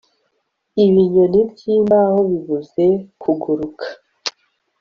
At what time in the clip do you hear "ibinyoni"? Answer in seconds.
0.83-1.39